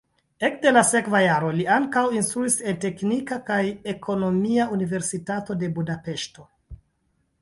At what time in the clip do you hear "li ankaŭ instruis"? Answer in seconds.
1.57-2.57